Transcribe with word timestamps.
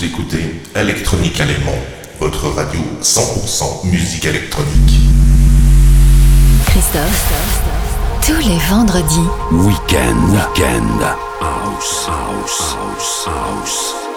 Vous 0.00 0.06
écoutez 0.06 0.62
Electronique 0.74 1.38
Allemand, 1.42 1.76
votre 2.20 2.48
radio 2.48 2.80
100% 3.02 3.86
musique 3.86 4.24
électronique. 4.24 4.98
Christophe, 6.64 7.30
tous 8.26 8.48
les 8.48 8.56
vendredis. 8.70 9.28
Weekend, 9.52 10.30
weekend, 10.30 11.02
house, 11.42 12.08
house, 12.08 12.76
house, 12.78 13.26
house. 13.26 14.09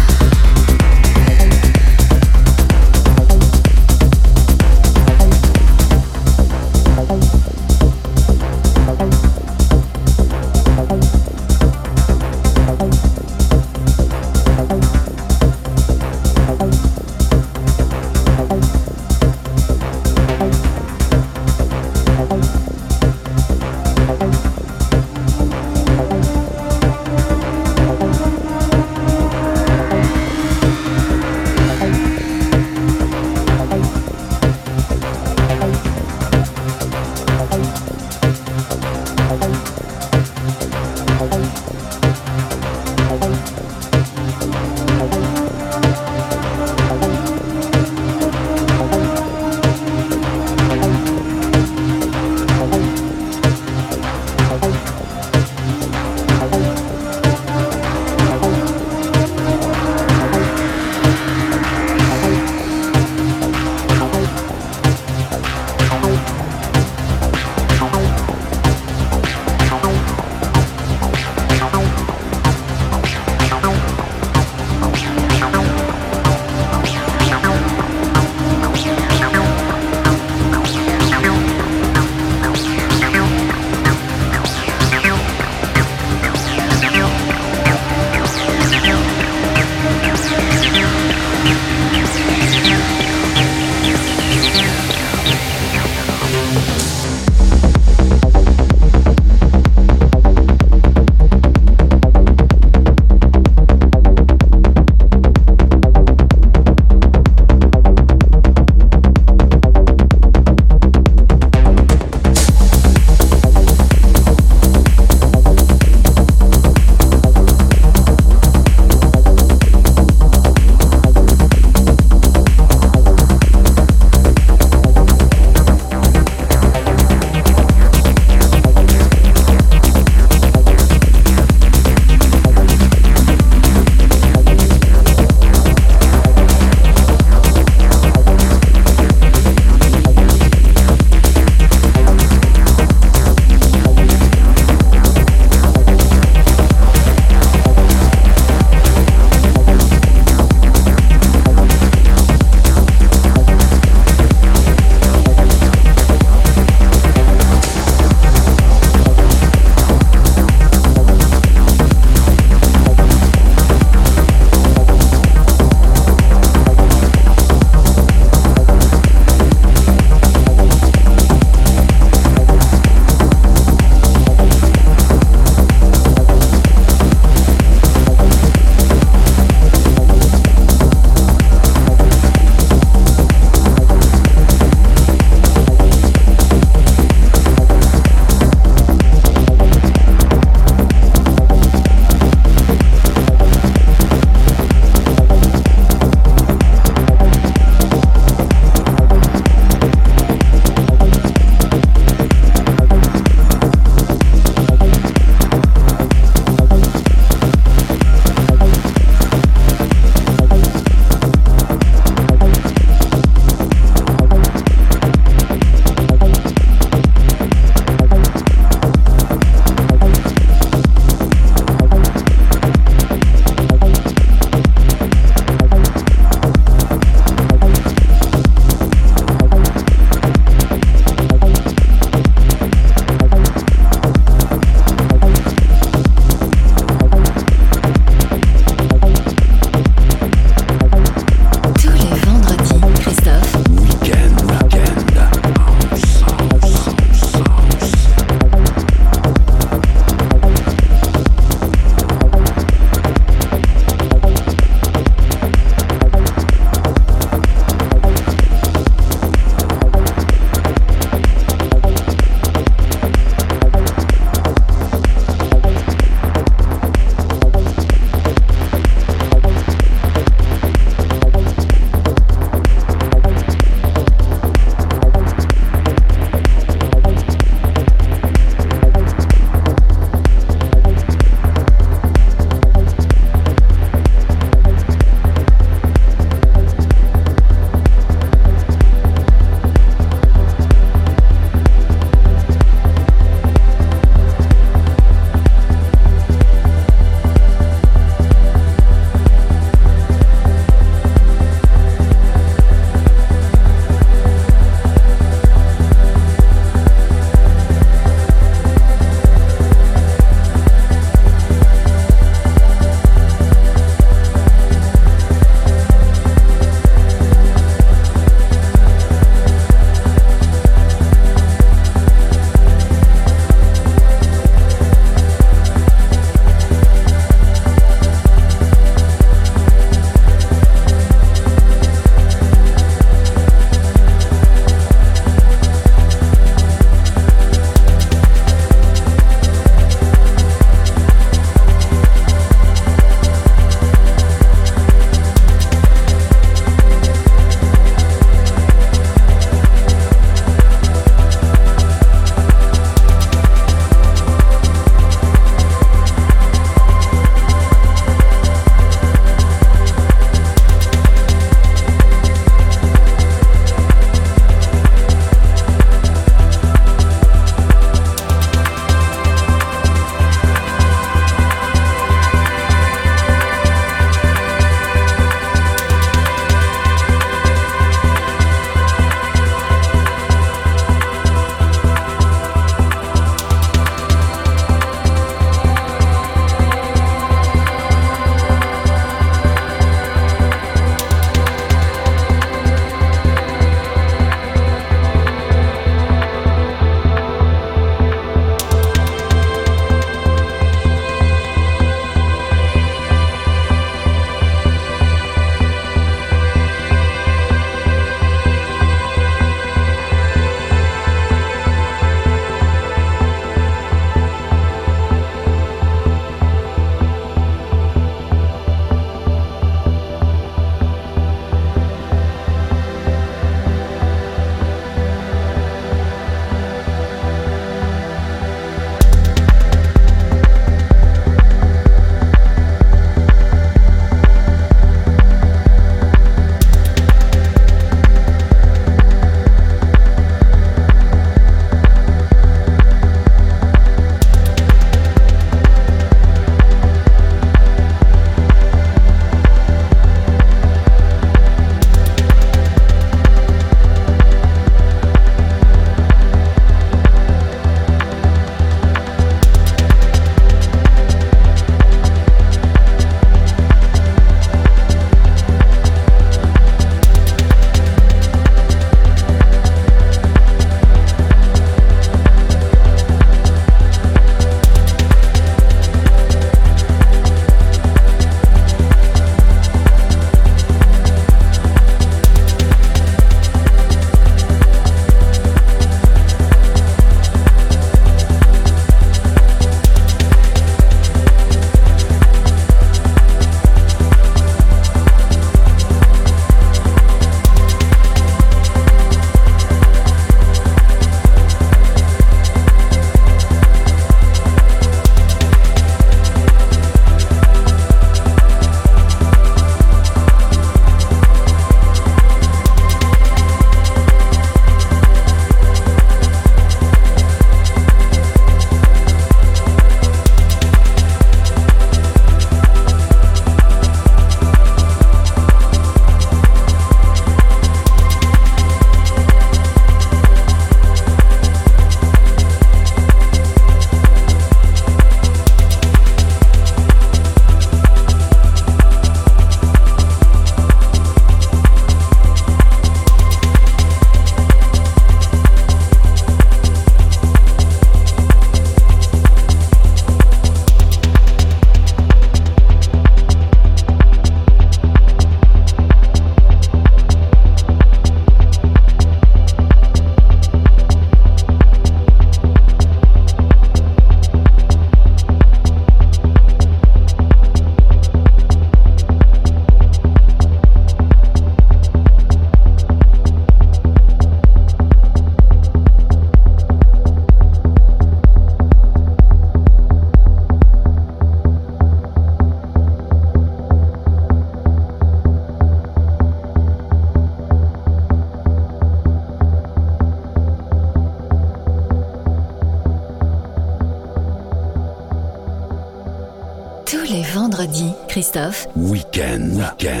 Christophe. 598.31 598.65
Weekend. 598.77 599.57
Weekend. 599.57 600.00